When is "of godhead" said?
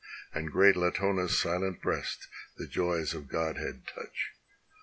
3.13-3.83